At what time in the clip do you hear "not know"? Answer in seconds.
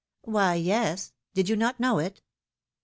1.55-1.99